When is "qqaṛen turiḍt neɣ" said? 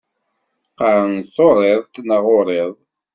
0.73-2.23